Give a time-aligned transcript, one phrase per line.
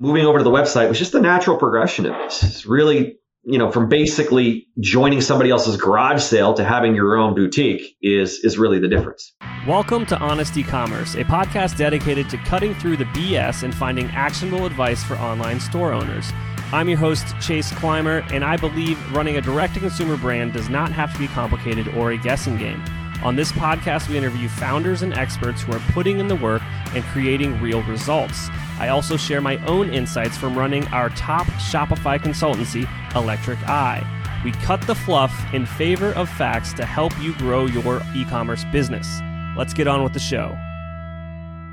[0.00, 2.42] moving over to the website was just the natural progression of this.
[2.44, 7.34] It's really, you know, from basically joining somebody else's garage sale to having your own
[7.34, 9.34] boutique is is really the difference.
[9.66, 14.66] Welcome to Honest E-commerce, a podcast dedicated to cutting through the BS and finding actionable
[14.66, 16.30] advice for online store owners.
[16.70, 20.68] I'm your host, Chase Clymer, and I believe running a direct to consumer brand does
[20.68, 22.84] not have to be complicated or a guessing game.
[23.24, 26.62] On this podcast, we interview founders and experts who are putting in the work
[26.94, 28.48] and creating real results.
[28.78, 34.04] I also share my own insights from running our top Shopify consultancy, Electric Eye.
[34.44, 38.64] We cut the fluff in favor of facts to help you grow your e commerce
[38.70, 39.20] business.
[39.56, 40.56] Let's get on with the show.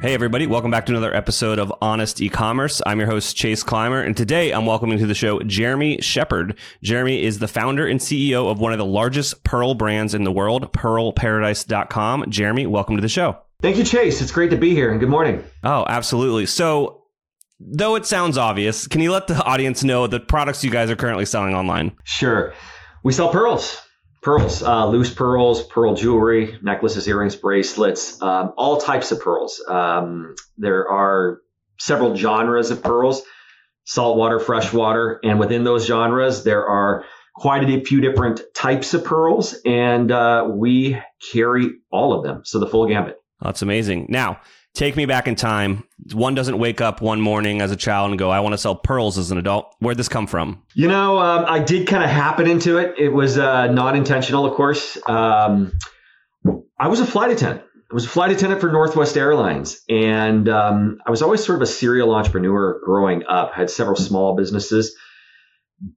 [0.01, 2.81] Hey, everybody, welcome back to another episode of Honest E-commerce.
[2.85, 6.59] I'm your host, Chase Clymer, and today I'm welcoming to the show Jeremy Shepherd.
[6.83, 10.31] Jeremy is the founder and CEO of one of the largest Pearl brands in the
[10.31, 12.29] world, pearlparadise.com.
[12.29, 13.37] Jeremy, welcome to the show.
[13.61, 14.21] Thank you, Chase.
[14.21, 15.43] It's great to be here, and good morning.
[15.63, 16.45] Oh, absolutely.
[16.45, 17.04] So,
[17.59, 20.95] though it sounds obvious, can you let the audience know the products you guys are
[20.95, 21.95] currently selling online?
[22.03, 22.53] Sure.
[23.03, 23.81] We sell pearls
[24.21, 29.63] pearls, uh, loose pearls, pearl jewelry, necklaces, earrings, bracelets, um, all types of pearls.
[29.67, 31.41] Um, there are
[31.77, 33.21] several genres of pearls
[33.85, 39.55] saltwater, freshwater, and within those genres, there are quite a few different types of pearls,
[39.65, 40.99] and uh, we
[41.31, 42.41] carry all of them.
[42.43, 43.17] So the full gambit.
[43.41, 44.07] That's amazing.
[44.09, 44.39] Now,
[44.75, 45.83] take me back in time.
[46.13, 48.75] One doesn't wake up one morning as a child and go, I want to sell
[48.75, 49.73] pearls as an adult.
[49.79, 50.61] Where'd this come from?
[50.75, 52.95] You know, um, I did kind of happen into it.
[52.99, 54.97] It was uh, not intentional, of course.
[55.07, 55.71] Um,
[56.79, 57.63] I was a flight attendant.
[57.89, 59.81] I was a flight attendant for Northwest Airlines.
[59.89, 63.95] And um, I was always sort of a serial entrepreneur growing up, I had several
[63.95, 64.95] small businesses.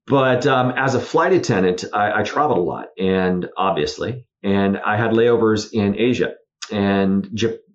[0.07, 4.97] But um, as a flight attendant, I, I traveled a lot, and obviously, and I
[4.97, 6.35] had layovers in Asia
[6.73, 7.29] and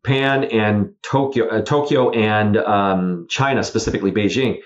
[0.03, 4.59] Japan and Tokyo, uh, Tokyo and um, China, specifically Beijing.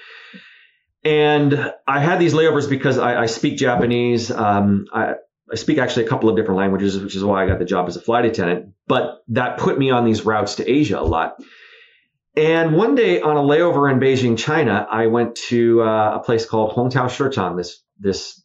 [1.03, 4.31] And I had these layovers because I, I speak Japanese.
[4.31, 5.13] Um, I,
[5.52, 7.87] I speak actually a couple of different languages, which is why I got the job
[7.87, 8.73] as a flight attendant.
[8.87, 11.42] But that put me on these routes to Asia a lot.
[12.36, 16.45] And one day on a layover in Beijing, China, I went to uh, a place
[16.45, 18.42] called Hongqiao Shichang, this this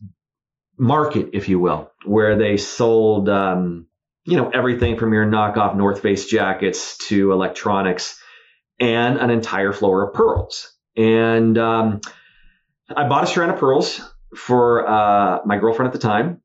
[0.78, 3.86] market, if you will, where they sold um,
[4.24, 8.20] you know, everything from your knockoff North Face jackets to electronics
[8.78, 10.72] and an entire floor of pearls.
[10.96, 12.00] And um,
[12.94, 14.00] I bought a strand of pearls
[14.36, 16.40] for uh, my girlfriend at the time.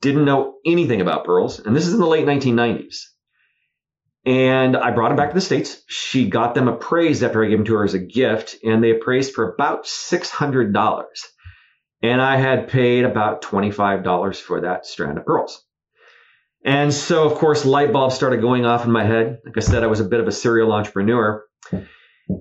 [0.00, 1.58] Didn't know anything about pearls.
[1.58, 3.04] And this is in the late 1990s.
[4.26, 5.82] And I brought them back to the States.
[5.86, 8.90] She got them appraised after I gave them to her as a gift, and they
[8.90, 11.18] appraised for about $600.
[12.02, 15.62] And I had paid about $25 for that strand of pearls.
[16.64, 19.40] And so, of course, light bulbs started going off in my head.
[19.44, 21.44] Like I said, I was a bit of a serial entrepreneur.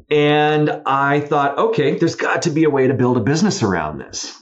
[0.09, 3.97] And I thought, okay, there's got to be a way to build a business around
[3.97, 4.41] this.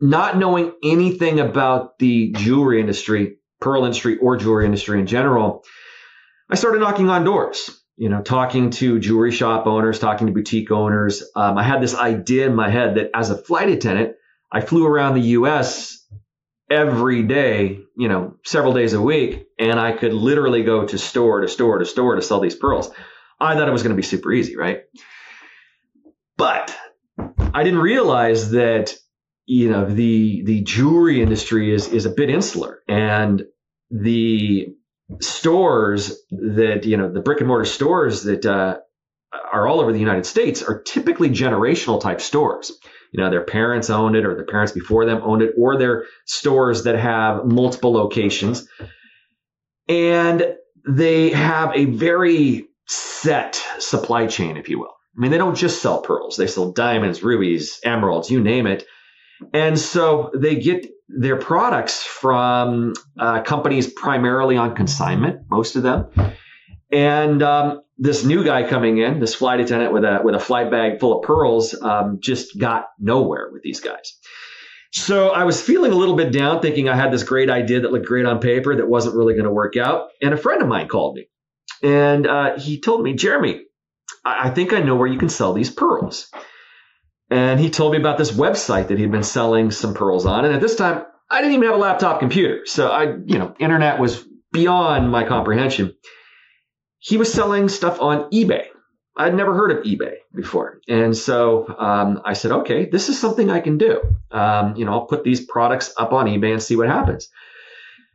[0.00, 5.64] Not knowing anything about the jewelry industry, pearl industry, or jewelry industry in general,
[6.48, 10.70] I started knocking on doors, you know, talking to jewelry shop owners, talking to boutique
[10.70, 11.24] owners.
[11.34, 14.14] Um, I had this idea in my head that as a flight attendant,
[14.52, 16.04] I flew around the US
[16.70, 21.40] every day, you know, several days a week, and I could literally go to store
[21.40, 22.90] to store to store to sell these pearls.
[23.40, 24.82] I thought it was going to be super easy, right?
[26.36, 26.76] But
[27.54, 28.94] I didn't realize that
[29.46, 33.42] you know the the jewelry industry is is a bit insular, and
[33.90, 34.74] the
[35.20, 38.78] stores that you know the brick and mortar stores that uh,
[39.52, 42.72] are all over the United States are typically generational type stores.
[43.12, 46.06] You know their parents owned it or their parents before them owned it or their
[46.24, 48.66] stores that have multiple locations.
[49.88, 50.56] And
[50.88, 54.94] they have a very set supply chain if you will.
[55.16, 56.36] I mean they don't just sell pearls.
[56.36, 58.86] They sell diamonds rubies emeralds you name it.
[59.52, 66.06] And so they get their products from uh, companies primarily on consignment most of them.
[66.90, 70.70] And um, this new guy coming in, this flight attendant with a with a flight
[70.70, 74.18] bag full of pearls, um, just got nowhere with these guys.
[74.92, 77.92] So I was feeling a little bit down, thinking I had this great idea that
[77.92, 80.08] looked great on paper that wasn't really going to work out.
[80.20, 81.28] And a friend of mine called me,
[81.82, 83.62] and uh, he told me, Jeremy,
[84.24, 86.30] I-, I think I know where you can sell these pearls.
[87.30, 90.44] And he told me about this website that he'd been selling some pearls on.
[90.44, 93.54] And at this time, I didn't even have a laptop computer, so I, you know,
[93.58, 94.22] internet was
[94.52, 95.94] beyond my comprehension
[97.02, 98.66] he was selling stuff on eBay.
[99.16, 100.80] I'd never heard of eBay before.
[100.88, 104.00] And so um, I said, okay, this is something I can do.
[104.30, 107.28] Um, you know, I'll put these products up on eBay and see what happens.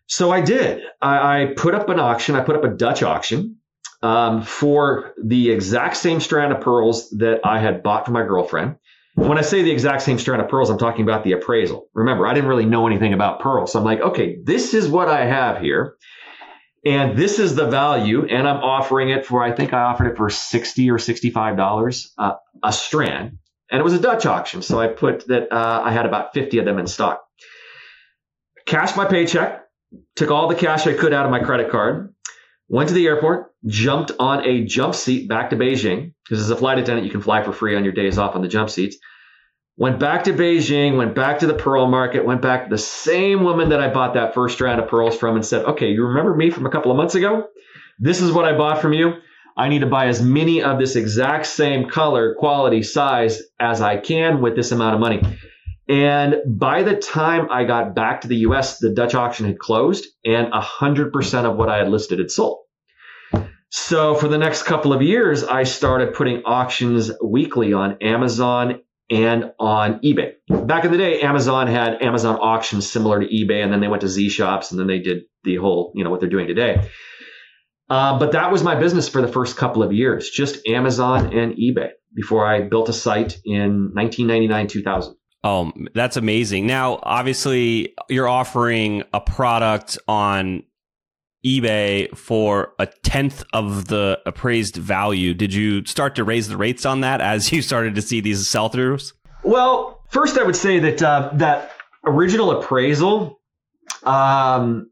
[0.07, 0.83] So I did.
[1.01, 2.35] I, I, put up an auction.
[2.35, 3.57] I put up a Dutch auction
[4.01, 8.77] um, for the exact same strand of pearls that I had bought for my girlfriend.
[9.15, 11.89] When I say the exact same strand of pearls, I'm talking about the appraisal.
[11.93, 13.73] Remember, I didn't really know anything about pearls.
[13.73, 15.97] So I'm like, okay, this is what I have here.
[16.87, 18.25] And this is the value.
[18.25, 22.35] And I'm offering it for, I think I offered it for 60 or $65 uh,
[22.63, 23.39] a strand.
[23.69, 24.61] And it was a Dutch auction.
[24.61, 27.21] So I put that uh, I had about 50 of them in stock.
[28.65, 29.65] Cashed my paycheck,
[30.15, 32.15] took all the cash I could out of my credit card,
[32.69, 36.55] went to the airport, jumped on a jump seat back to Beijing, because as a
[36.55, 38.95] flight attendant, you can fly for free on your days off on the jump seats.
[39.79, 43.43] Went back to Beijing, went back to the pearl market, went back to the same
[43.43, 46.35] woman that I bought that first strand of pearls from and said, okay, you remember
[46.35, 47.47] me from a couple of months ago?
[47.99, 49.13] This is what I bought from you.
[49.55, 53.97] I need to buy as many of this exact same color, quality, size as I
[53.97, 55.21] can with this amount of money.
[55.87, 60.07] And by the time I got back to the US, the Dutch auction had closed
[60.25, 62.61] and 100% of what I had listed had sold.
[63.69, 69.51] So for the next couple of years, I started putting auctions weekly on Amazon and
[69.59, 70.33] on eBay.
[70.49, 74.01] Back in the day, Amazon had Amazon auctions similar to eBay, and then they went
[74.01, 76.89] to zShops, and then they did the whole, you know, what they're doing today.
[77.89, 81.53] Uh, but that was my business for the first couple of years, just Amazon and
[81.53, 85.15] eBay before I built a site in 1999, 2000.
[85.43, 86.67] Oh, that's amazing.
[86.67, 90.63] Now, obviously, you're offering a product on
[91.47, 95.33] eBay for a tenth of the appraised value.
[95.33, 98.47] Did you start to raise the rates on that as you started to see these
[98.49, 99.13] sell throughs?
[99.43, 101.71] Well, first, I would say that uh, that
[102.05, 103.39] original appraisal,
[104.03, 104.91] um,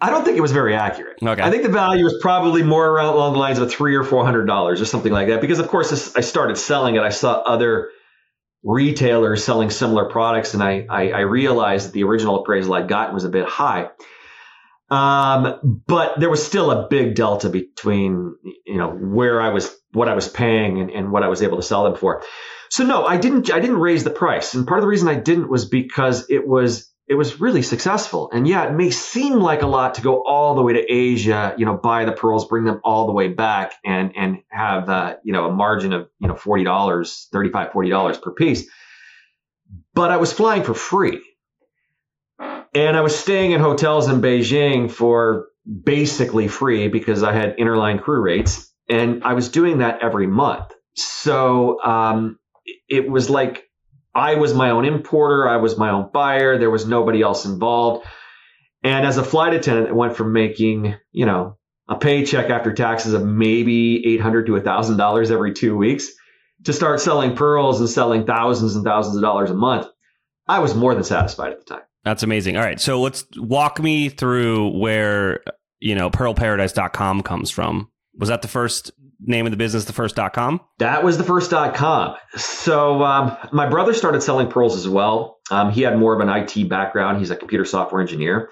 [0.00, 1.18] I don't think it was very accurate.
[1.22, 1.42] Okay.
[1.42, 4.24] I think the value was probably more around along the lines of three or four
[4.24, 5.40] hundred dollars or something like that.
[5.40, 7.90] Because of course, I started selling it, I saw other
[8.62, 13.14] retailers selling similar products, and I, I, I realized that the original appraisal I'd gotten
[13.14, 13.88] was a bit high.
[14.90, 18.34] Um, but there was still a big delta between,
[18.66, 21.56] you know, where I was, what I was paying and, and what I was able
[21.58, 22.22] to sell them for.
[22.70, 24.54] So no, I didn't, I didn't raise the price.
[24.54, 28.30] And part of the reason I didn't was because it was, it was really successful.
[28.32, 31.54] And yeah, it may seem like a lot to go all the way to Asia,
[31.56, 35.16] you know, buy the pearls, bring them all the way back and, and have, uh,
[35.24, 38.68] you know, a margin of, you know, $40, $35, $40 per piece.
[39.94, 41.22] But I was flying for free.
[42.74, 45.46] And I was staying in hotels in Beijing for
[45.84, 48.72] basically free because I had interline crew rates.
[48.88, 50.72] And I was doing that every month.
[50.94, 52.38] So um,
[52.88, 53.64] it was like
[54.14, 58.06] I was my own importer, I was my own buyer, there was nobody else involved.
[58.82, 63.12] And as a flight attendant, it went from making, you know, a paycheck after taxes
[63.14, 66.08] of maybe $800 to $1,000 every two weeks
[66.64, 69.86] to start selling pearls and selling thousands and thousands of dollars a month.
[70.46, 71.82] I was more than satisfied at the time.
[72.08, 72.56] That's amazing.
[72.56, 72.80] All right.
[72.80, 75.40] So let's walk me through where,
[75.78, 77.90] you know, pearlparadise.com comes from.
[78.14, 80.62] Was that the first name of the business, the first dot .com?
[80.78, 82.16] That was the first dot .com.
[82.34, 85.36] So um, my brother started selling pearls as well.
[85.50, 87.18] Um, he had more of an IT background.
[87.18, 88.48] He's a computer software engineer.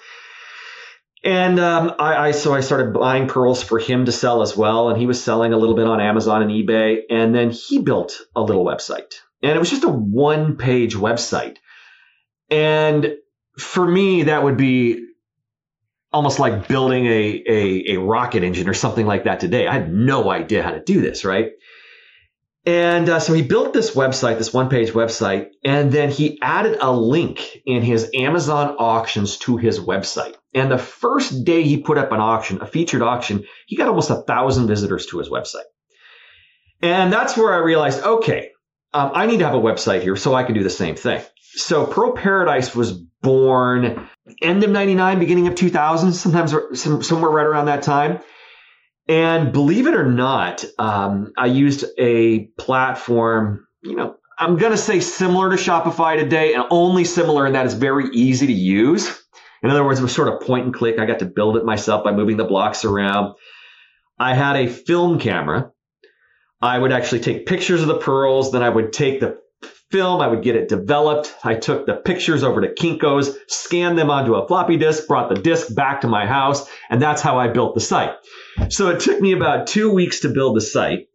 [1.24, 4.90] And um, I, I, so I started buying pearls for him to sell as well.
[4.90, 6.98] And he was selling a little bit on Amazon and eBay.
[7.08, 9.14] And then he built a little website.
[9.42, 11.56] And it was just a one page website.
[12.50, 13.16] And
[13.58, 15.06] for me, that would be
[16.12, 19.66] almost like building a, a, a, rocket engine or something like that today.
[19.66, 21.50] I had no idea how to do this, right?
[22.64, 26.78] And uh, so he built this website, this one page website, and then he added
[26.80, 30.34] a link in his Amazon auctions to his website.
[30.52, 34.10] And the first day he put up an auction, a featured auction, he got almost
[34.10, 35.68] a thousand visitors to his website.
[36.82, 38.50] And that's where I realized, okay,
[38.92, 41.22] um, I need to have a website here so I can do the same thing.
[41.40, 44.08] So Pearl Paradise was born
[44.40, 46.54] end of 99, beginning of 2000, sometimes
[47.06, 48.20] somewhere right around that time.
[49.08, 54.78] And believe it or not, um, I used a platform, you know, I'm going to
[54.78, 59.08] say similar to Shopify today and only similar in that it's very easy to use.
[59.62, 61.00] In other words, it was sort of point and click.
[61.00, 63.34] I got to build it myself by moving the blocks around.
[64.20, 65.72] I had a film camera.
[66.62, 68.52] I would actually take pictures of the pearls.
[68.52, 69.38] Then I would take the
[69.90, 70.20] film.
[70.20, 71.34] I would get it developed.
[71.44, 75.40] I took the pictures over to Kinko's, scanned them onto a floppy disk, brought the
[75.40, 78.14] disk back to my house, and that's how I built the site.
[78.68, 81.08] So it took me about two weeks to build the site.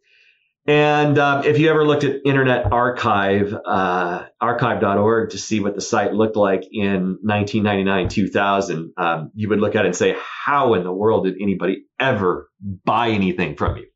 [0.64, 5.80] And um, if you ever looked at Internet Archive, uh, archive.org to see what the
[5.80, 10.74] site looked like in 1999, 2000, um, you would look at it and say, how
[10.74, 12.48] in the world did anybody ever
[12.84, 13.86] buy anything from you?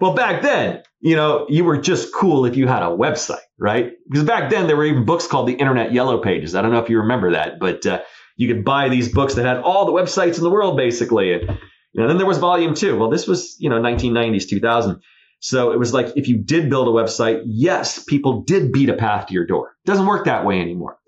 [0.00, 3.92] Well, back then, you know, you were just cool if you had a website, right?
[4.08, 6.54] Because back then there were even books called the Internet Yellow Pages.
[6.54, 8.02] I don't know if you remember that, but uh,
[8.36, 11.32] you could buy these books that had all the websites in the world, basically.
[11.32, 11.58] And
[11.94, 12.98] then there was volume two.
[12.98, 15.00] Well, this was, you know, 1990s, 2000.
[15.40, 18.94] So it was like if you did build a website, yes, people did beat a
[18.94, 19.76] path to your door.
[19.84, 20.98] It doesn't work that way anymore.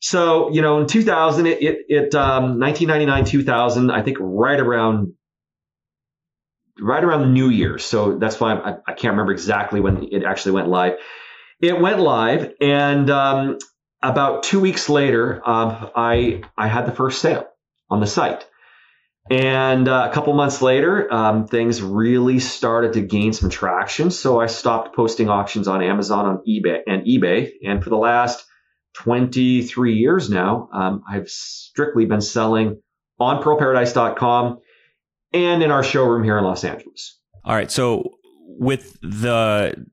[0.00, 5.12] So, you know, in 2000, it, it, it um, 1999, 2000, I think right around,
[6.80, 7.78] right around the New Year.
[7.78, 10.94] So that's why I, I can't remember exactly when it actually went live.
[11.62, 13.58] It went live, and um,
[14.02, 17.46] about two weeks later, um, I I had the first sale
[17.88, 18.44] on the site.
[19.30, 24.10] And uh, a couple months later, um, things really started to gain some traction.
[24.10, 27.52] So I stopped posting auctions on Amazon, on eBay, and eBay.
[27.64, 28.44] And for the last
[28.94, 32.82] 23 years now, um, I've strictly been selling
[33.20, 34.58] on pearlparadise.com
[35.32, 37.18] and in our showroom here in Los Angeles.
[37.44, 37.70] All right.
[37.70, 38.14] So
[38.58, 39.86] with the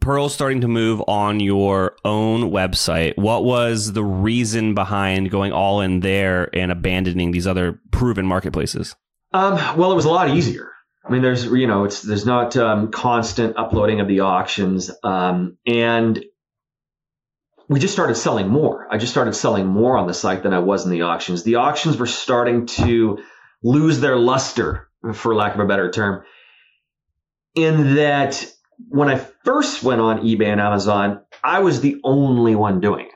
[0.00, 5.80] Pearl starting to move on your own website, what was the reason behind going all
[5.80, 8.96] in there and abandoning these other proven marketplaces?
[9.32, 10.70] Um, well, it was a lot easier.
[11.04, 15.58] I mean, there's you know, it's there's not um, constant uploading of the auctions, um,
[15.66, 16.24] and
[17.68, 18.86] we just started selling more.
[18.90, 21.42] I just started selling more on the site than I was in the auctions.
[21.42, 23.18] The auctions were starting to
[23.62, 26.22] lose their luster, for lack of a better term,
[27.54, 28.46] in that
[28.88, 33.12] when I first went on eBay and Amazon, I was the only one doing it.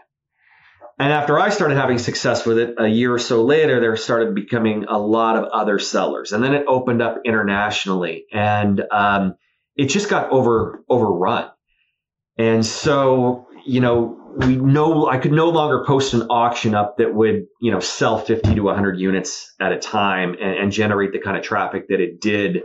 [0.98, 4.34] And after I started having success with it, a year or so later, there started
[4.34, 9.34] becoming a lot of other sellers, and then it opened up internationally, and um,
[9.76, 11.50] it just got over overrun.
[12.38, 17.14] And so, you know, we know I could no longer post an auction up that
[17.14, 21.18] would, you know, sell 50 to 100 units at a time and, and generate the
[21.18, 22.62] kind of traffic that it did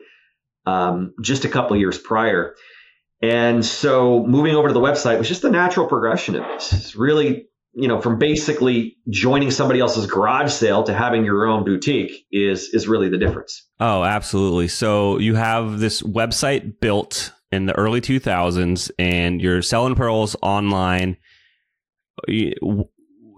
[0.66, 2.56] um, just a couple years prior.
[3.22, 6.74] And so moving over to the website was just the natural progression of this.
[6.74, 11.64] It's really, you know, from basically joining somebody else's garage sale to having your own
[11.64, 13.68] boutique is is really the difference.
[13.80, 14.68] Oh, absolutely.
[14.68, 21.18] So you have this website built in the early 2000s and you're selling pearls online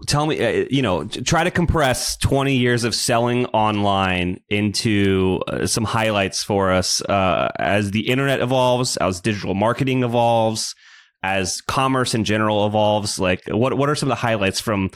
[0.06, 5.66] tell me, uh, you know, try to compress 20 years of selling online into uh,
[5.66, 10.74] some highlights for us uh, as the internet evolves, as digital marketing evolves,
[11.22, 13.18] as commerce in general evolves.
[13.18, 14.90] Like, what what are some of the highlights from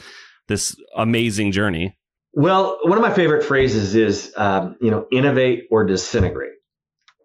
[0.47, 1.97] this amazing journey?
[2.33, 6.53] Well, one of my favorite phrases is, um, you know, innovate or disintegrate.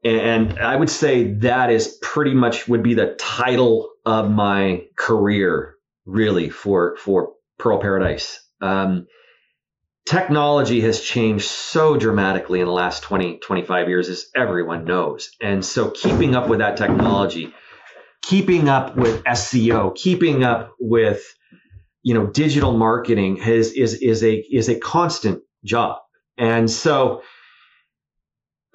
[0.02, 5.76] And I would say that is pretty much would be the title of my career,
[6.04, 8.40] really, for for Pearl Paradise.
[8.60, 9.06] Um,
[10.06, 15.30] technology has changed so dramatically in the last 20, 25 years, as everyone knows.
[15.40, 17.52] And so keeping up with that technology,
[18.22, 21.22] keeping up with SEO, keeping up with
[22.02, 25.98] you know digital marketing has is is a is a constant job.
[26.36, 27.22] And so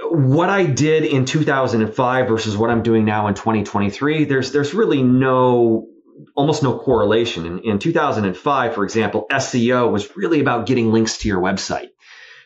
[0.02, 5.04] what I did in 2005 versus what I'm doing now in 2023, there's there's really
[5.04, 5.88] no
[6.36, 7.46] almost no correlation.
[7.46, 11.90] In, in 2005, for example, SEO was really about getting links to your website.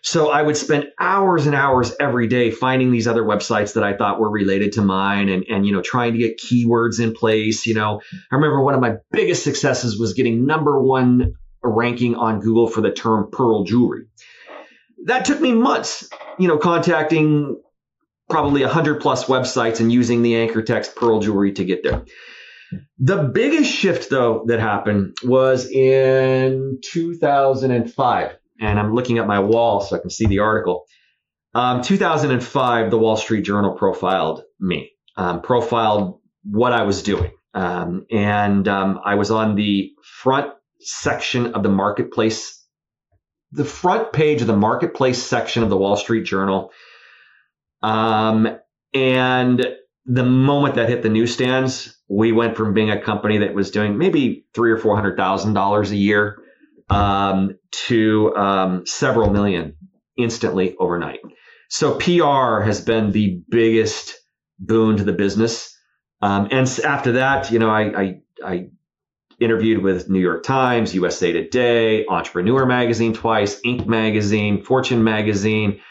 [0.05, 3.95] So I would spend hours and hours every day finding these other websites that I
[3.95, 7.65] thought were related to mine and, and, you know, trying to get keywords in place.
[7.65, 12.41] You know, I remember one of my biggest successes was getting number one ranking on
[12.41, 14.07] Google for the term pearl jewelry.
[15.05, 17.61] That took me months, you know, contacting
[18.29, 22.03] probably a 100 plus websites and using the anchor text pearl jewelry to get there.
[22.99, 28.37] The biggest shift, though, that happened was in 2005.
[28.59, 30.85] And I'm looking at my wall so I can see the article.
[31.55, 37.31] Um, 2005, the Wall Street Journal profiled me, um, profiled what I was doing.
[37.53, 42.63] Um, and um, I was on the front section of the marketplace,
[43.51, 46.71] the front page of the marketplace section of the Wall Street Journal.
[47.83, 48.57] Um,
[48.93, 49.65] and
[50.05, 53.97] the moment that hit the newsstands, we went from being a company that was doing
[53.97, 56.37] maybe three or four hundred thousand dollars a year
[56.89, 59.75] um, to um, several million
[60.17, 61.19] instantly overnight.
[61.69, 64.15] So PR has been the biggest
[64.59, 65.75] boon to the business.
[66.21, 68.69] Um, and after that, you know, I, I, I
[69.39, 73.87] interviewed with New York Times, USA Today, Entrepreneur Magazine twice, Inc.
[73.87, 75.81] Magazine, Fortune Magazine.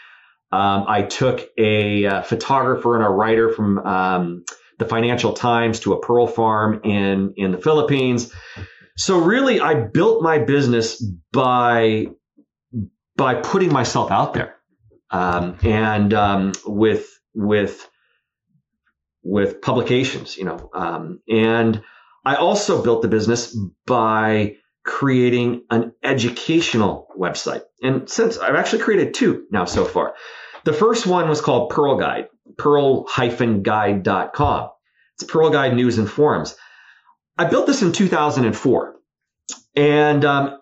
[0.53, 4.45] Um, I took a, a, uh, photographer and a writer from um,
[4.77, 8.31] the Financial Times to a pearl farm in in the Philippines.
[8.95, 12.09] So really, I built my business by
[13.17, 14.55] by putting myself out there,
[15.09, 17.89] um, and um, with with
[19.23, 21.81] with publications, you know, um, and
[22.23, 23.57] I also built the business
[23.87, 27.63] by creating an educational website.
[27.81, 30.13] And since I've actually created two now so far.
[30.65, 34.69] The first one was called Pearl Guide, pearl-guide.com.
[35.15, 36.55] It's Pearl Guide News and Forums.
[37.37, 38.95] I built this in 2004.
[39.75, 40.59] And um,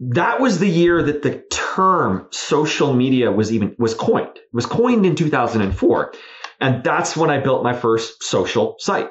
[0.00, 4.36] that was the year that the term social media was even was coined.
[4.36, 6.12] It was coined in 2004.
[6.60, 9.10] And that's when I built my first social site.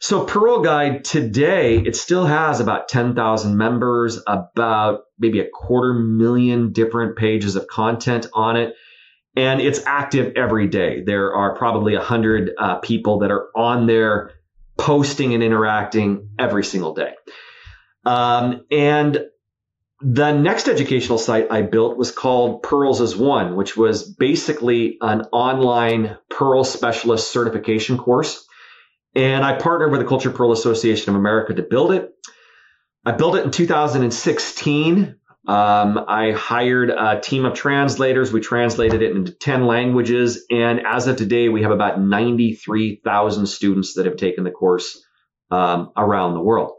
[0.00, 6.72] So Pearl Guide today, it still has about 10,000 members, about maybe a quarter million
[6.72, 8.74] different pages of content on it.
[9.40, 11.00] And it's active every day.
[11.00, 14.32] There are probably 100 uh, people that are on there
[14.76, 17.14] posting and interacting every single day.
[18.04, 19.24] Um, and
[20.02, 25.22] the next educational site I built was called Pearls as One, which was basically an
[25.32, 28.46] online Pearl specialist certification course.
[29.14, 32.12] And I partnered with the Cultured Pearl Association of America to build it.
[33.06, 35.16] I built it in 2016.
[35.46, 38.32] Um, I hired a team of translators.
[38.32, 40.44] We translated it into 10 languages.
[40.50, 45.02] And as of today, we have about 93,000 students that have taken the course
[45.50, 46.72] um, around the world.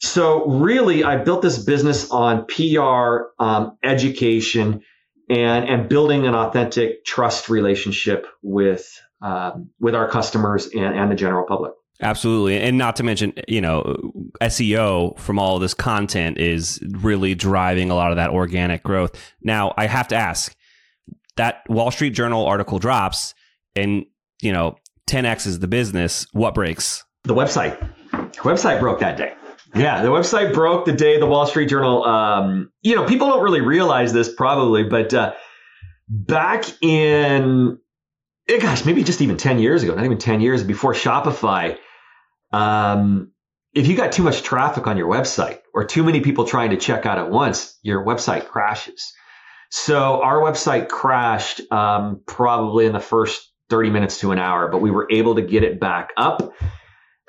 [0.00, 4.82] So really, I built this business on PR, um, education,
[5.28, 8.86] and and building an authentic trust relationship with
[9.22, 11.72] um, with our customers and, and the general public.
[12.02, 12.60] Absolutely.
[12.60, 13.96] And not to mention, you know,
[14.42, 19.18] SEO from all this content is really driving a lot of that organic growth.
[19.42, 20.54] Now, I have to ask
[21.36, 23.34] that Wall Street Journal article drops
[23.74, 24.04] and,
[24.42, 24.76] you know,
[25.08, 26.26] 10x is the business.
[26.32, 27.04] What breaks?
[27.24, 27.78] The website.
[28.10, 29.32] The website broke that day.
[29.74, 32.04] Yeah, the website broke the day the Wall Street Journal.
[32.04, 35.34] Um, you know, people don't really realize this probably, but uh,
[36.08, 37.78] back in,
[38.48, 41.76] eh, gosh, maybe just even 10 years ago, not even 10 years before Shopify,
[42.56, 43.32] um,
[43.74, 46.78] if you got too much traffic on your website or too many people trying to
[46.78, 49.12] check out at once, your website crashes.
[49.70, 54.80] So our website crashed um, probably in the first 30 minutes to an hour, but
[54.80, 56.54] we were able to get it back up.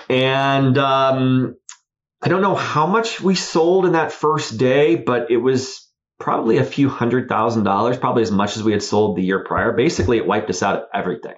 [0.09, 1.57] And um,
[2.21, 6.57] I don't know how much we sold in that first day, but it was probably
[6.57, 9.73] a few hundred thousand dollars, probably as much as we had sold the year prior.
[9.73, 11.35] Basically, it wiped us out of everything.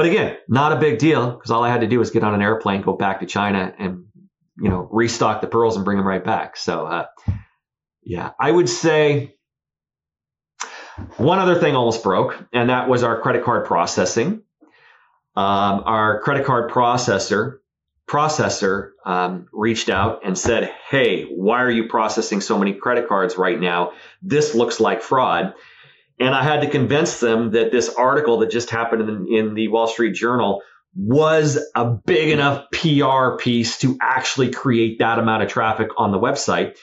[0.00, 2.32] But again, not a big deal because all I had to do was get on
[2.32, 4.06] an airplane, go back to China, and
[4.56, 6.56] you know restock the pearls and bring them right back.
[6.56, 7.06] So uh,
[8.02, 9.34] yeah, I would say
[11.18, 14.40] one other thing almost broke, and that was our credit card processing.
[15.36, 17.58] Um, our credit card processor
[18.08, 23.36] processor um, reached out and said, Hey, why are you processing so many credit cards
[23.36, 23.92] right now?
[24.22, 25.52] This looks like fraud.
[26.20, 29.68] And I had to convince them that this article that just happened in, in the
[29.68, 30.62] Wall Street Journal
[30.94, 36.18] was a big enough PR piece to actually create that amount of traffic on the
[36.18, 36.76] website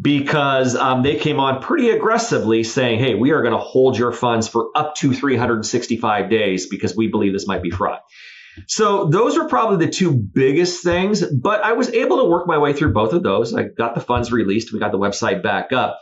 [0.00, 4.12] because um, they came on pretty aggressively saying, hey, we are going to hold your
[4.12, 7.98] funds for up to 365 days because we believe this might be fraud.
[8.68, 12.58] So those were probably the two biggest things, but I was able to work my
[12.58, 13.54] way through both of those.
[13.54, 14.72] I got the funds released.
[14.72, 16.00] We got the website back up.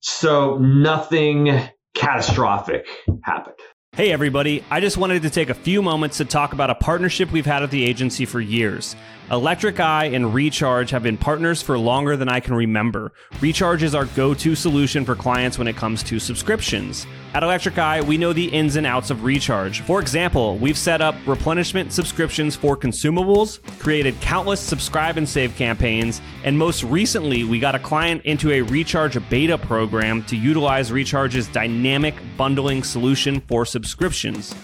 [0.00, 1.60] So nothing
[1.94, 2.86] catastrophic
[3.24, 3.56] happened.
[3.96, 4.64] Hey, everybody.
[4.72, 7.62] I just wanted to take a few moments to talk about a partnership we've had
[7.62, 8.96] at the agency for years.
[9.30, 13.12] Electric Eye and Recharge have been partners for longer than I can remember.
[13.40, 17.06] Recharge is our go to solution for clients when it comes to subscriptions.
[17.32, 19.80] At Electric Eye, we know the ins and outs of Recharge.
[19.80, 26.20] For example, we've set up replenishment subscriptions for consumables, created countless subscribe and save campaigns,
[26.42, 31.48] and most recently, we got a client into a Recharge beta program to utilize Recharge's
[31.48, 33.83] dynamic bundling solution for subscriptions.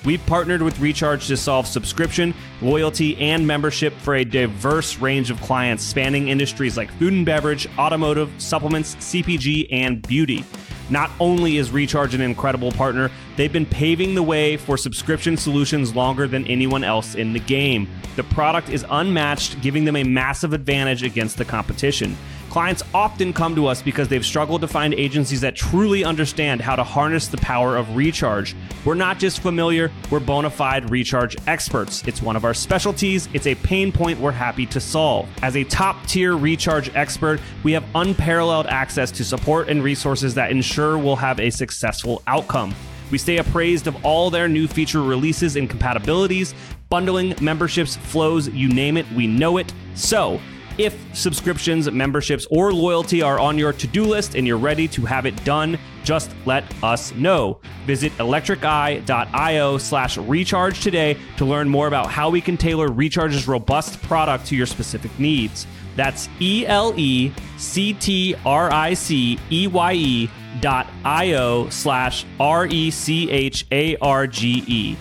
[0.05, 5.41] We've partnered with Recharge to solve subscription, loyalty, and membership for a diverse range of
[5.41, 10.45] clients spanning industries like food and beverage, automotive, supplements, CPG, and beauty.
[10.91, 15.95] Not only is Recharge an incredible partner, they've been paving the way for subscription solutions
[15.95, 17.89] longer than anyone else in the game.
[18.17, 22.17] The product is unmatched, giving them a massive advantage against the competition.
[22.51, 26.75] Clients often come to us because they've struggled to find agencies that truly understand how
[26.75, 28.57] to harness the power of recharge.
[28.85, 32.03] We're not just familiar, we're bona fide recharge experts.
[32.09, 35.29] It's one of our specialties, it's a pain point we're happy to solve.
[35.43, 40.51] As a top tier recharge expert, we have unparalleled access to support and resources that
[40.51, 42.75] ensure we'll have a successful outcome.
[43.13, 46.55] We stay appraised of all their new feature releases and compatibilities,
[46.89, 49.73] bundling, memberships, flows, you name it, we know it.
[49.95, 50.41] So,
[50.81, 55.05] if subscriptions, memberships, or loyalty are on your to do list and you're ready to
[55.05, 57.61] have it done, just let us know.
[57.87, 64.01] Visit electriceye.io slash recharge today to learn more about how we can tailor Recharge's robust
[64.03, 65.67] product to your specific needs.
[65.97, 72.25] That's E L E C T R I C E Y E dot io slash
[72.39, 74.97] R E C H A R G E.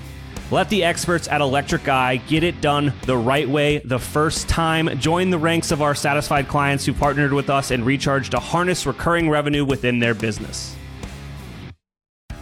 [0.52, 4.90] Let the experts at Electric Eye get it done the right way the first time.
[5.00, 8.88] Join the ranks of our satisfied clients who partnered with us and recharged to harness
[8.88, 10.76] recurring revenue within their business.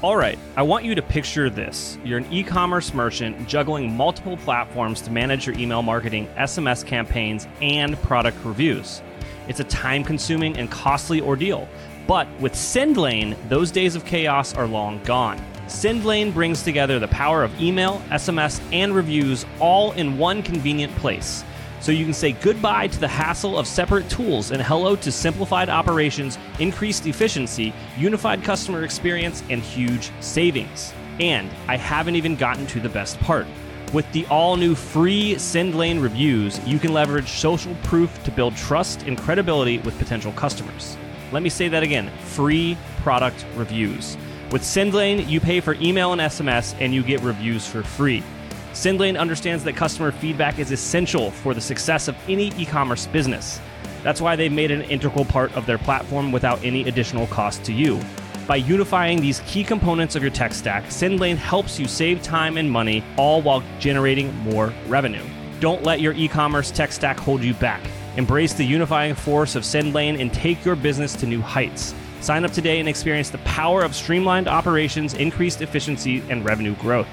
[0.02, 1.98] All right, I want you to picture this.
[2.06, 7.46] You're an e commerce merchant juggling multiple platforms to manage your email marketing, SMS campaigns,
[7.62, 9.02] and product reviews.
[9.50, 11.68] It's a time consuming and costly ordeal.
[12.08, 15.44] But with SendLane, those days of chaos are long gone.
[15.68, 21.44] SendLane brings together the power of email, SMS, and reviews all in one convenient place
[21.80, 25.70] so you can say goodbye to the hassle of separate tools and hello to simplified
[25.70, 30.94] operations, increased efficiency, unified customer experience, and huge savings.
[31.20, 33.46] And I haven't even gotten to the best part.
[33.94, 39.04] With the all new free SendLane reviews, you can leverage social proof to build trust
[39.04, 40.98] and credibility with potential customers.
[41.32, 44.18] Let me say that again free product reviews.
[44.50, 48.24] With SendLane, you pay for email and SMS, and you get reviews for free.
[48.72, 53.60] SendLane understands that customer feedback is essential for the success of any e commerce business.
[54.04, 57.66] That's why they've made it an integral part of their platform without any additional cost
[57.66, 58.00] to you.
[58.48, 62.72] By unifying these key components of your tech stack, SendLane helps you save time and
[62.72, 65.26] money, all while generating more revenue.
[65.60, 67.82] Don't let your e commerce tech stack hold you back.
[68.16, 71.94] Embrace the unifying force of SendLane and take your business to new heights.
[72.28, 77.08] Sign up today and experience the power of streamlined operations, increased efficiency, and revenue growth.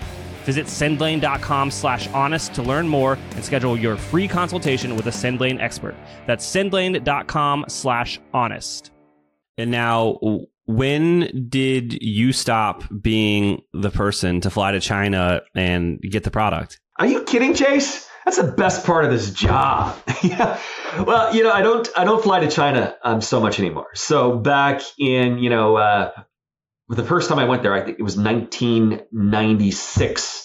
[0.45, 5.61] Visit sendlane.com slash honest to learn more and schedule your free consultation with a SendLane
[5.61, 5.95] expert.
[6.27, 8.91] That's sendlane.com slash honest.
[9.57, 10.19] And now,
[10.67, 16.81] when did you stop being the person to fly to China and get the product?
[16.99, 18.11] Are you kidding, Chase?
[18.25, 19.99] That's the best part of this job.
[20.23, 20.59] yeah.
[21.05, 23.89] Well, you know, I don't I don't fly to China um, so much anymore.
[23.95, 26.13] So back in you know uh,
[26.89, 30.41] the first time I went there, I think it was 1996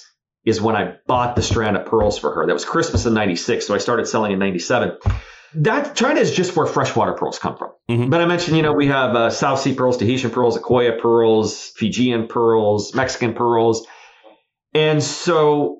[0.45, 2.47] is when I bought the strand of pearls for her.
[2.47, 3.67] That was Christmas in 96.
[3.67, 4.97] So I started selling in 97.
[5.55, 7.71] That China is just where freshwater pearls come from.
[7.89, 8.09] Mm-hmm.
[8.09, 11.71] But I mentioned, you know, we have uh, South Sea pearls, Tahitian pearls, Akoya pearls,
[11.75, 13.85] Fijian pearls, Mexican pearls.
[14.73, 15.79] And so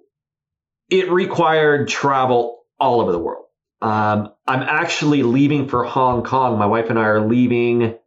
[0.90, 3.46] it required travel all over the world.
[3.82, 6.58] Um, I'm actually leaving for Hong Kong.
[6.58, 7.98] My wife and I are leaving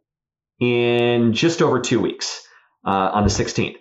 [0.59, 2.45] in just over two weeks
[2.85, 3.77] uh, on the 16th.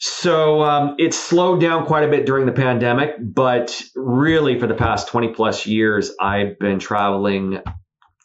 [0.00, 4.74] So um, it slowed down quite a bit during the pandemic, but really for the
[4.74, 7.60] past 20 plus years, I've been traveling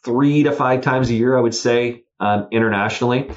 [0.04, 3.30] three to five times a year, I would say, um, internationally.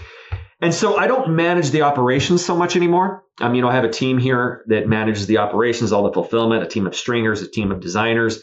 [0.59, 3.23] And so I don't manage the operations so much anymore.
[3.39, 6.63] Um, you know, I have a team here that manages the operations, all the fulfillment,
[6.63, 8.41] a team of stringers, a team of designers.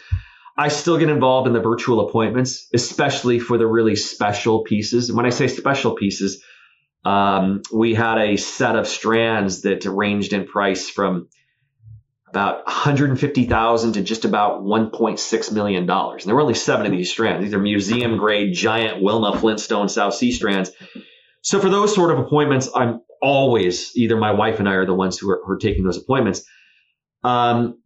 [0.57, 5.09] I still get involved in the virtual appointments, especially for the really special pieces.
[5.09, 6.45] And when I say special pieces,
[7.05, 11.29] um, we had a set of strands that ranged in price from
[12.29, 16.23] about 150,000 to just about 1.6 million dollars.
[16.23, 17.45] And there were only seven of these strands.
[17.45, 20.71] These are museum grade giant Wilma Flintstone South Sea strands.
[21.45, 24.95] So for those sort of appointments, I'm always either my wife and I are the
[24.95, 26.43] ones who are, who are taking those appointments.
[27.23, 27.79] Um,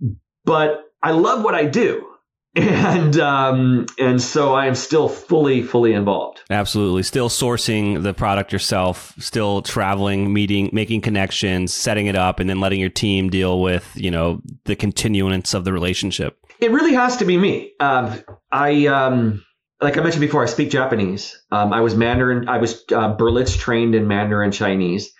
[0.44, 2.08] but I love what I do
[2.58, 6.40] and um, and so I am still fully fully involved.
[6.50, 12.48] Absolutely, still sourcing the product yourself, still traveling, meeting, making connections, setting it up, and
[12.48, 16.38] then letting your team deal with you know the continuance of the relationship.
[16.58, 17.72] It really has to be me.
[17.80, 18.18] Um,
[18.50, 19.44] I um,
[19.80, 21.40] like I mentioned before, I speak Japanese.
[21.50, 22.48] Um, I was Mandarin.
[22.48, 25.12] I was uh, Berlitz trained in Mandarin Chinese,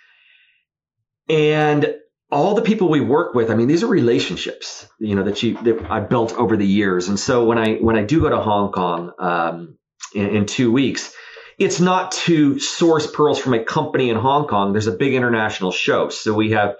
[1.29, 1.95] and
[2.31, 5.55] all the people we work with, I mean, these are relationships, you know, that you
[5.63, 7.07] that I built over the years.
[7.07, 9.77] And so when I when I do go to Hong Kong um,
[10.13, 11.13] in, in two weeks,
[11.57, 14.73] it's not to source pearls from a company in Hong Kong.
[14.73, 16.75] There's a big international show, so we have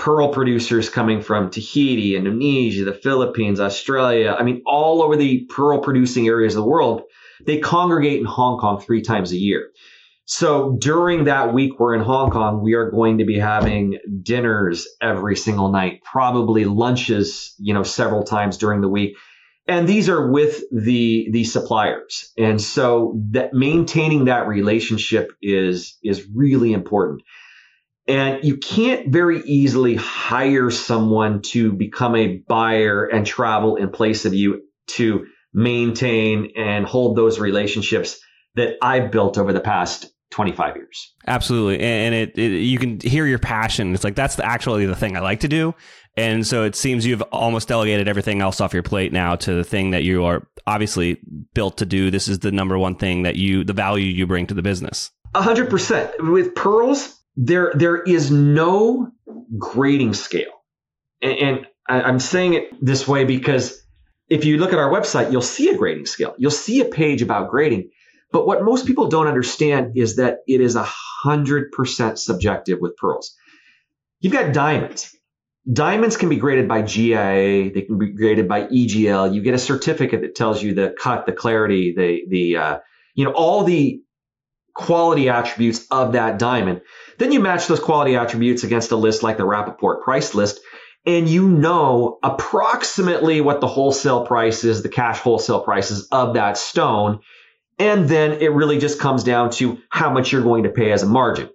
[0.00, 4.34] pearl producers coming from Tahiti, Indonesia, the Philippines, Australia.
[4.36, 7.02] I mean, all over the pearl producing areas of the world.
[7.44, 9.68] They congregate in Hong Kong three times a year.
[10.24, 14.88] So during that week we're in Hong Kong, we are going to be having dinners
[15.02, 19.18] every single night, probably lunches, you know, several times during the week.
[19.68, 22.32] And these are with the the suppliers.
[22.38, 27.22] And so that maintaining that relationship is is really important.
[28.10, 34.24] And you can't very easily hire someone to become a buyer and travel in place
[34.24, 38.18] of you to maintain and hold those relationships
[38.56, 41.14] that I've built over the past 25 years.
[41.28, 41.80] Absolutely.
[41.80, 43.94] And it, it, you can hear your passion.
[43.94, 45.72] It's like, that's the, actually the thing I like to do.
[46.16, 49.64] And so it seems you've almost delegated everything else off your plate now to the
[49.64, 51.20] thing that you are obviously
[51.54, 52.10] built to do.
[52.10, 55.12] This is the number one thing that you, the value you bring to the business.
[55.34, 56.10] Hundred percent.
[56.18, 59.10] With pearls, there there is no
[59.58, 60.52] grading scale,
[61.22, 63.80] and, and I, I'm saying it this way because
[64.28, 66.34] if you look at our website, you'll see a grading scale.
[66.38, 67.90] You'll see a page about grading.
[68.32, 72.96] But what most people don't understand is that it is a hundred percent subjective with
[72.96, 73.34] pearls.
[74.20, 75.16] You've got diamonds.
[75.70, 77.70] Diamonds can be graded by GIA.
[77.72, 79.34] They can be graded by EGL.
[79.34, 82.78] You get a certificate that tells you the cut, the clarity, the the uh,
[83.14, 84.00] you know all the
[84.74, 86.82] quality attributes of that diamond.
[87.20, 90.58] Then you match those quality attributes against a list like the Rapaport price list,
[91.04, 96.56] and you know approximately what the wholesale price is, the cash wholesale prices of that
[96.56, 97.20] stone.
[97.78, 101.02] And then it really just comes down to how much you're going to pay as
[101.02, 101.50] a margin.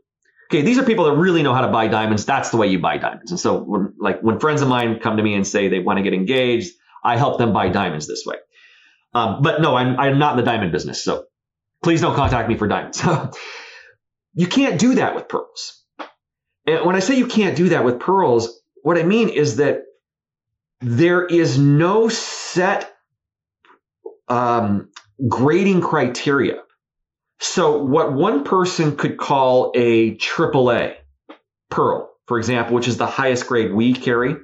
[0.51, 2.25] Okay, these are people that really know how to buy diamonds.
[2.25, 3.31] That's the way you buy diamonds.
[3.31, 5.97] And so, when, like when friends of mine come to me and say they want
[5.97, 6.73] to get engaged,
[7.03, 8.35] I help them buy diamonds this way.
[9.15, 11.03] Um, but no, I'm, I'm not in the diamond business.
[11.03, 11.25] So
[11.81, 13.03] please don't contact me for diamonds.
[14.35, 15.81] you can't do that with pearls.
[16.67, 19.83] And when I say you can't do that with pearls, what I mean is that
[20.81, 22.93] there is no set
[24.27, 24.89] um,
[25.27, 26.61] grading criteria.
[27.39, 30.95] So what one person could call a AAA
[31.69, 34.35] pearl, for example, which is the highest grade we carry,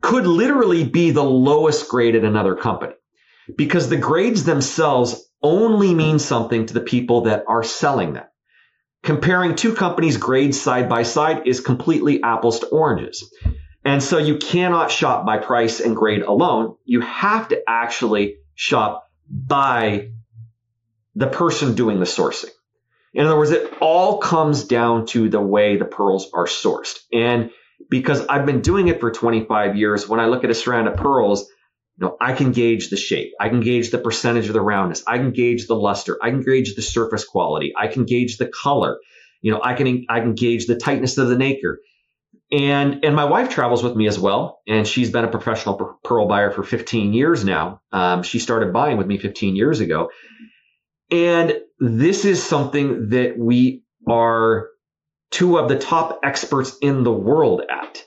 [0.00, 2.94] could literally be the lowest grade at another company
[3.56, 8.24] because the grades themselves only mean something to the people that are selling them.
[9.06, 13.32] Comparing two companies' grades side by side is completely apples to oranges.
[13.84, 16.74] And so you cannot shop by price and grade alone.
[16.84, 20.10] You have to actually shop by
[21.14, 22.50] the person doing the sourcing.
[23.14, 26.98] In other words, it all comes down to the way the pearls are sourced.
[27.12, 27.52] And
[27.88, 30.96] because I've been doing it for 25 years, when I look at a strand of
[30.96, 31.48] pearls,
[31.98, 33.32] you know, I can gauge the shape.
[33.40, 35.02] I can gauge the percentage of the roundness.
[35.06, 36.18] I can gauge the luster.
[36.22, 37.72] I can gauge the surface quality.
[37.76, 38.98] I can gauge the color.
[39.40, 41.80] You know, I can I can gauge the tightness of the nacre.
[42.52, 46.28] And and my wife travels with me as well, and she's been a professional pearl
[46.28, 47.80] buyer for 15 years now.
[47.90, 50.10] Um, she started buying with me 15 years ago,
[51.10, 54.68] and this is something that we are
[55.30, 58.04] two of the top experts in the world at.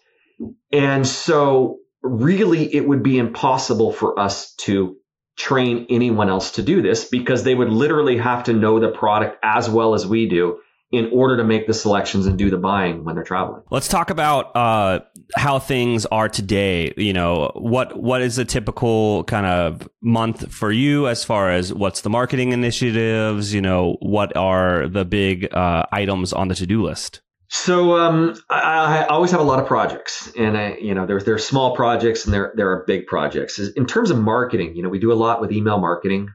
[0.71, 4.95] And so really it would be impossible for us to
[5.37, 9.37] train anyone else to do this because they would literally have to know the product
[9.41, 10.59] as well as we do
[10.91, 13.61] in order to make the selections and do the buying when they're traveling.
[13.69, 15.01] Let's talk about uh,
[15.35, 16.93] how things are today.
[16.97, 21.73] You know, what what is a typical kind of month for you as far as
[21.73, 23.53] what's the marketing initiatives?
[23.53, 27.21] You know, what are the big uh, items on the to do list?
[27.51, 31.19] So um, I, I, always have a lot of projects, and I, you know, there
[31.19, 33.57] there are small projects and there there are big projects.
[33.57, 36.29] In terms of marketing, you know, we do a lot with email marketing.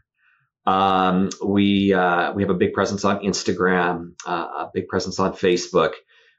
[0.67, 5.35] Um, we uh, we have a big presence on Instagram, uh, a big presence on
[5.35, 5.93] Facebook.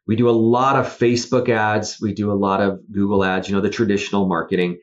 [0.08, 2.02] We do a lot of Facebook ads.
[2.02, 3.48] We do a lot of Google ads.
[3.48, 4.80] You know, the traditional marketing,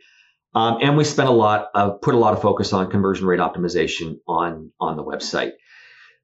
[0.55, 3.41] um, and we spend a lot of put a lot of focus on conversion rate
[3.41, 5.53] optimization on on the website.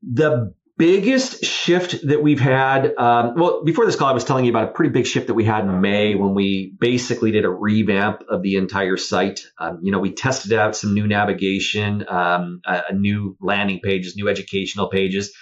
[0.03, 4.51] The biggest shift that we've had um, well before this call i was telling you
[4.51, 7.51] about a pretty big shift that we had in may when we basically did a
[7.51, 9.41] revamp of the entire site.
[9.59, 14.17] Um, you know we tested out some new navigation um, a, a, new landing pages
[14.17, 15.35] new educational pages.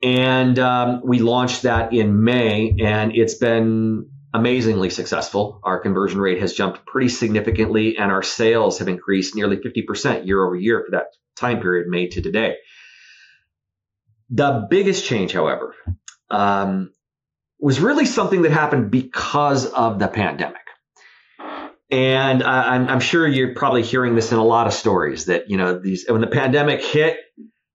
[0.00, 5.60] And um, we launched that in may and it's been amazingly successful.
[5.62, 10.44] Our conversion rate has jumped pretty significantly and our sales have increased nearly 50% year
[10.44, 12.56] over year for that time period may to today
[14.32, 15.74] the biggest change, however,
[16.30, 16.90] um,
[17.60, 20.56] was really something that happened because of the pandemic.
[21.90, 25.58] And I'm, I'm, sure you're probably hearing this in a lot of stories that, you
[25.58, 27.18] know, these, when the pandemic hit,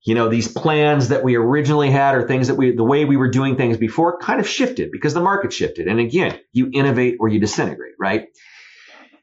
[0.02, 3.16] you know, these plans that we originally had or things that we, the way we
[3.16, 5.88] were doing things before kind of shifted because the market shifted.
[5.88, 8.26] And again, you innovate or you disintegrate, right?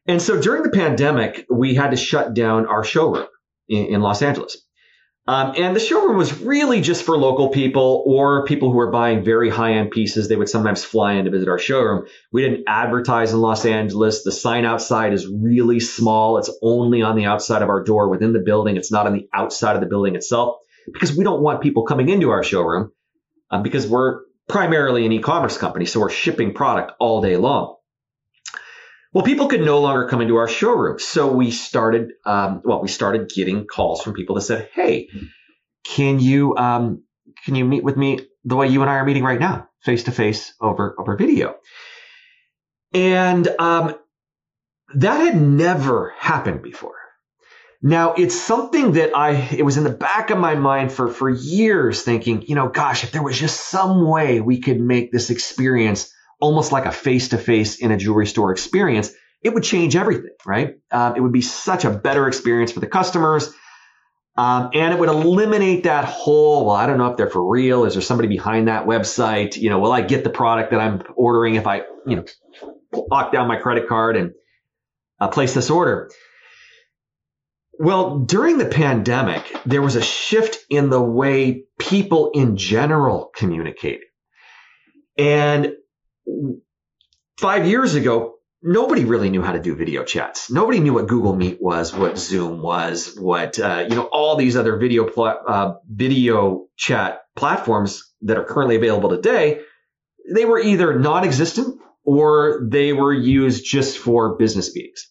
[0.07, 3.27] And so during the pandemic, we had to shut down our showroom
[3.69, 4.64] in, in Los Angeles.
[5.27, 9.25] Um, and the showroom was really just for local people or people who were buying
[9.25, 10.29] very high end pieces.
[10.29, 12.07] They would sometimes fly in to visit our showroom.
[12.31, 14.23] We didn't advertise in Los Angeles.
[14.23, 16.37] The sign outside is really small.
[16.37, 18.77] It's only on the outside of our door within the building.
[18.77, 20.57] It's not on the outside of the building itself
[20.93, 22.93] because we don't want people coming into our showroom
[23.51, 25.87] um, because we're primarily an e-commerce company.
[25.87, 27.74] So we're shipping product all day long.
[29.15, 30.99] Well, people could no longer come into our showroom.
[30.99, 35.09] So we started, um, well, we started getting calls from people that said, Hey,
[35.85, 37.05] can you, um,
[37.45, 40.05] can you meet with me the way you and I are meeting right now, face
[40.05, 41.55] to face over, over video?
[42.93, 43.95] And, um,
[44.97, 46.95] that had never happened before.
[47.83, 51.29] Now it's something that I it was in the back of my mind for for
[51.29, 55.31] years thinking, you know, gosh, if there was just some way we could make this
[55.31, 56.14] experience
[56.45, 60.75] almost like a face-to-face in a jewelry store experience, it would change everything, right?
[60.91, 63.51] Um, it would be such a better experience for the customers.
[64.37, 67.87] Um, and it would eliminate that whole, well, I don't know if they're for real.
[67.87, 69.57] Is there somebody behind that website?
[69.57, 72.25] You know, will I get the product that I'm ordering if I, you know,
[73.11, 74.33] lock down my credit card and
[75.19, 76.11] uh, place this order?
[77.79, 84.09] Well, during the pandemic, there was a shift in the way people in general communicated.
[85.17, 85.75] And
[87.39, 90.51] five years ago, nobody really knew how to do video chats.
[90.51, 94.57] Nobody knew what Google Meet was, what Zoom was, what, uh, you know, all these
[94.57, 99.61] other video, pl- uh, video chat platforms that are currently available today.
[100.35, 105.11] They were either non-existent or they were used just for business meetings.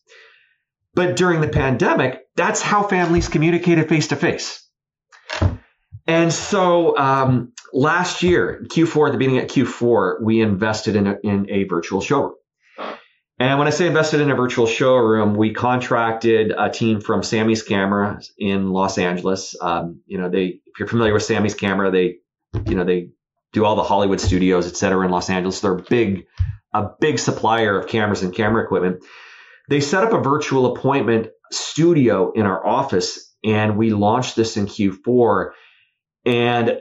[0.95, 4.67] But during the pandemic, that's how families communicated face to face.
[6.05, 11.17] And so um, last year, Q4, at the beginning of Q4, we invested in a,
[11.23, 12.35] in a virtual showroom.
[13.39, 17.63] And when I say invested in a virtual showroom, we contracted a team from Samy's
[17.63, 19.55] Camera in Los Angeles.
[19.59, 22.17] Um, you know, they if you're familiar with Samy's Camera, they
[22.67, 23.09] you know they
[23.51, 25.59] do all the Hollywood studios, et cetera, in Los Angeles.
[25.61, 26.27] They're big,
[26.73, 29.03] a big supplier of cameras and camera equipment.
[29.67, 34.65] They set up a virtual appointment studio in our office and we launched this in
[34.65, 35.51] Q4
[36.25, 36.79] and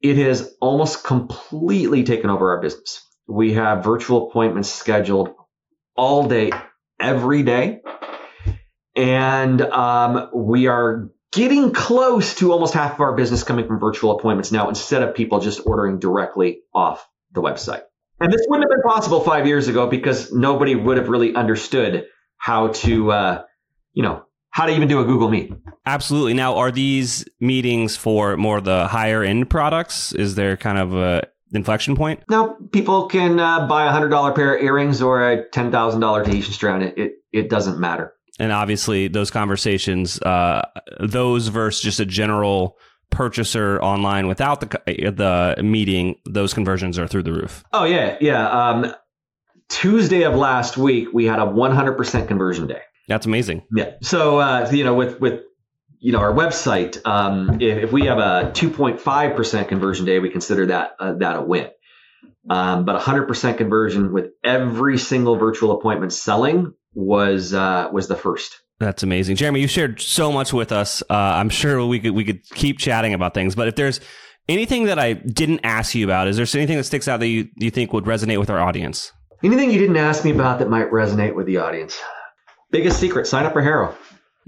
[0.00, 3.02] it has almost completely taken over our business.
[3.26, 5.30] We have virtual appointments scheduled
[5.96, 6.52] all day,
[7.00, 7.80] every day.
[8.94, 14.18] And um, we are getting close to almost half of our business coming from virtual
[14.18, 17.82] appointments now instead of people just ordering directly off the website.
[18.18, 22.06] And this wouldn't have been possible five years ago because nobody would have really understood
[22.38, 23.42] how to, uh,
[23.92, 24.25] you know,
[24.56, 25.52] how to even do a Google Meet.
[25.84, 26.32] Absolutely.
[26.32, 30.14] Now, are these meetings for more the higher end products?
[30.14, 32.22] Is there kind of a inflection point?
[32.30, 36.00] No, people can uh, buy a hundred dollar pair of earrings or a ten thousand
[36.00, 36.84] dollar Tahitian strand.
[36.84, 38.14] It, it it doesn't matter.
[38.38, 40.66] And obviously, those conversations, uh,
[41.00, 42.78] those versus just a general
[43.10, 47.62] purchaser online without the the meeting, those conversions are through the roof.
[47.74, 48.48] Oh yeah, yeah.
[48.48, 48.94] Um,
[49.68, 52.80] Tuesday of last week, we had a 100% conversion day.
[53.08, 53.62] That's amazing.
[53.74, 53.92] Yeah.
[54.02, 55.42] So, uh, you know, with, with,
[55.98, 60.66] you know, our website, um, if, if, we have a 2.5% conversion day, we consider
[60.66, 61.68] that, uh, that a win.
[62.48, 68.60] Um, but 100% conversion with every single virtual appointment selling was, uh, was the first.
[68.78, 69.36] That's amazing.
[69.36, 71.02] Jeremy, you shared so much with us.
[71.08, 74.00] Uh, I'm sure we could, we could keep chatting about things, but if there's
[74.48, 77.48] anything that I didn't ask you about, is there anything that sticks out that you,
[77.56, 79.12] you think would resonate with our audience?
[79.42, 81.98] Anything you didn't ask me about that might resonate with the audience?
[82.76, 83.94] Biggest secret, sign up for HARO.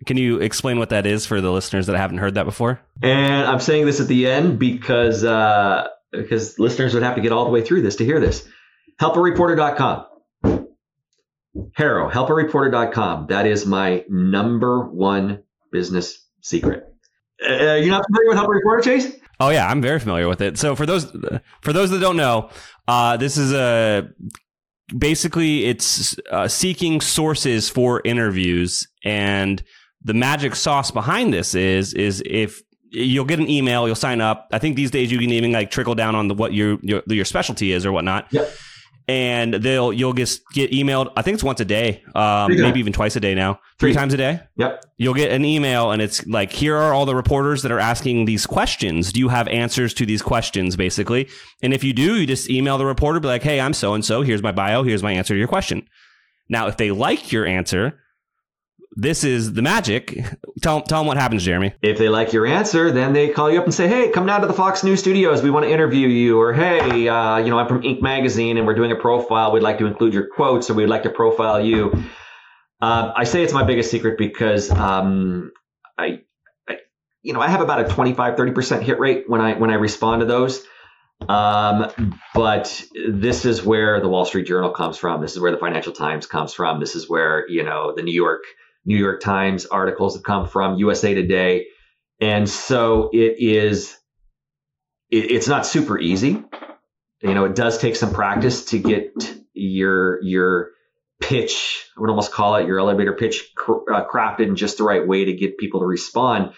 [0.05, 2.79] Can you explain what that is for the listeners that haven't heard that before?
[3.03, 7.33] And I'm saying this at the end because uh, because listeners would have to get
[7.33, 8.47] all the way through this to hear this.
[9.01, 10.05] Helpareporter.com.
[11.75, 13.29] HARO, helpareporter.com.
[13.29, 16.85] That is my number one business secret.
[17.43, 19.17] Uh, you're not familiar with Help a Reporter, Chase?
[19.41, 20.59] Oh yeah, I'm very familiar with it.
[20.59, 21.11] So for those
[21.63, 22.51] for those that don't know,
[22.87, 24.11] uh, this is a
[24.97, 29.63] basically it's uh, seeking sources for interviews and
[30.03, 34.49] the magic sauce behind this is is if you'll get an email you'll sign up.
[34.53, 37.03] I think these days you can even like trickle down on the, what your, your
[37.07, 38.33] your specialty is or whatnot
[39.09, 41.11] and they'll you'll just get emailed.
[41.17, 43.95] I think it's once a day, um, maybe even twice a day now, three, three
[43.95, 44.41] times a day.
[44.57, 44.85] Yep.
[44.99, 48.27] You'll get an email, and it's like, here are all the reporters that are asking
[48.27, 49.13] these questions.
[49.13, 51.29] Do you have answers to these questions, basically?
[51.63, 54.05] And if you do, you just email the reporter, be like, hey, I'm so and
[54.05, 54.23] so.
[54.23, 54.83] Here's my bio.
[54.83, 55.89] Here's my answer to your question.
[56.51, 58.01] Now, if they like your answer,
[58.99, 60.19] this is the magic.
[60.61, 61.73] Tell, tell them what happens, Jeremy.
[61.83, 64.41] If they like your answer, then they call you up and say, hey, come down
[64.41, 65.41] to the Fox News studios.
[65.41, 66.41] We want to interview you.
[66.41, 68.03] Or, hey, uh, you know, I'm from Inc.
[68.03, 69.53] Magazine and we're doing a profile.
[69.53, 71.93] We'd like to include your quotes or we'd like to profile you.
[72.83, 75.53] Uh, I say it's my biggest secret because um,
[75.97, 76.23] I,
[76.69, 76.79] I,
[77.23, 80.23] you know, I have about a 25, 30% hit rate when I, when I respond
[80.23, 80.61] to those.
[81.29, 85.21] Um, but this is where the Wall Street Journal comes from.
[85.21, 86.81] This is where the Financial Times comes from.
[86.81, 88.43] This is where, you know, the New York
[88.89, 91.67] New York Times articles have come from, USA Today.
[92.23, 93.95] And so it is,
[95.11, 96.43] it, it's not super easy.
[97.21, 99.13] You know, it does take some practice to get
[99.53, 100.71] your, your
[101.21, 105.07] pitch, I would almost call it your elevator pitch uh, crafted in just the right
[105.07, 106.55] way to get people to respond.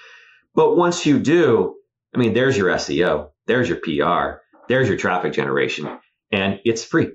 [0.54, 1.74] But once you do,
[2.14, 5.98] I mean, there's your SEO, there's your PR, there's your traffic generation,
[6.30, 7.08] and it's free.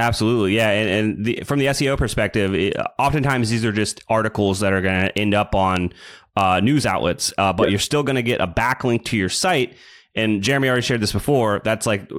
[0.00, 0.70] Absolutely, yeah.
[0.70, 4.80] And, and the, from the SEO perspective, it, oftentimes these are just articles that are
[4.80, 5.92] going to end up on
[6.36, 9.76] uh, news outlets, uh, but you're still going to get a backlink to your site.
[10.14, 11.60] And Jeremy already shared this before.
[11.64, 12.10] That's like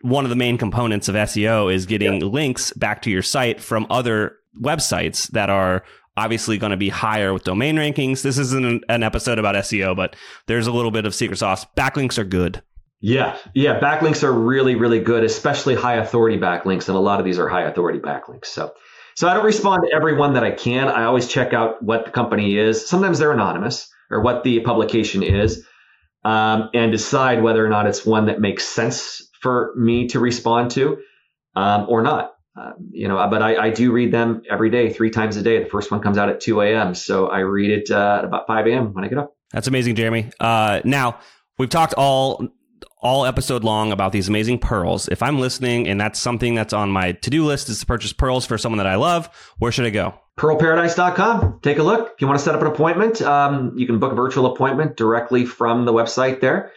[0.00, 3.86] one of the main components of SEO is getting links back to your site from
[3.90, 5.84] other websites that are
[6.16, 8.22] obviously going to be higher with domain rankings.
[8.22, 10.16] This isn't an episode about SEO, but
[10.46, 11.64] there's a little bit of secret sauce.
[11.76, 12.62] Backlinks are good.
[13.00, 17.24] Yeah, yeah, backlinks are really, really good, especially high authority backlinks, and a lot of
[17.24, 18.46] these are high authority backlinks.
[18.46, 18.74] So,
[19.14, 20.88] so I don't respond to everyone that I can.
[20.88, 22.88] I always check out what the company is.
[22.88, 25.64] Sometimes they're anonymous or what the publication is,
[26.24, 30.72] um, and decide whether or not it's one that makes sense for me to respond
[30.72, 30.98] to
[31.54, 32.34] um, or not.
[32.58, 35.62] Uh, you know, but I, I, do read them every day, three times a day.
[35.62, 36.92] The first one comes out at 2 a.m.
[36.92, 38.94] So I read it uh, at about 5 a.m.
[38.94, 39.36] when I get up.
[39.52, 40.32] That's amazing, Jeremy.
[40.40, 41.20] Uh, now,
[41.56, 42.48] we've talked all
[43.00, 45.08] all episode long about these amazing pearls.
[45.08, 48.12] If I'm listening and that's something that's on my to do list is to purchase
[48.12, 49.28] pearls for someone that I love,
[49.58, 50.14] where should I go?
[50.38, 51.60] Pearlparadise.com.
[51.62, 52.12] Take a look.
[52.14, 54.96] If you want to set up an appointment, um, you can book a virtual appointment
[54.96, 56.70] directly from the website there,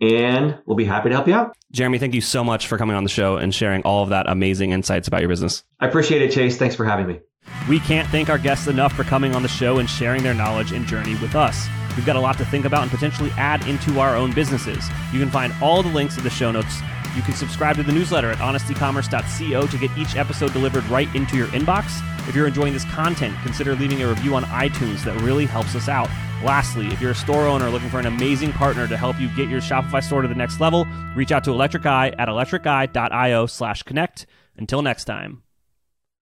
[0.00, 1.56] and we'll be happy to help you out.
[1.72, 4.28] Jeremy, thank you so much for coming on the show and sharing all of that
[4.28, 5.64] amazing insights about your business.
[5.80, 6.56] I appreciate it, Chase.
[6.56, 7.20] Thanks for having me.
[7.68, 10.72] We can't thank our guests enough for coming on the show and sharing their knowledge
[10.72, 11.66] and journey with us.
[11.96, 14.88] We've got a lot to think about and potentially add into our own businesses.
[15.12, 16.80] You can find all the links in the show notes.
[17.16, 21.36] You can subscribe to the newsletter at honestecommerce.co to get each episode delivered right into
[21.36, 22.00] your inbox.
[22.28, 25.02] If you're enjoying this content, consider leaving a review on iTunes.
[25.04, 26.08] That really helps us out.
[26.44, 29.48] Lastly, if you're a store owner looking for an amazing partner to help you get
[29.48, 30.86] your Shopify store to the next level,
[31.16, 34.26] reach out to Electric Eye at electriceye.io slash connect.
[34.56, 35.47] Until next time.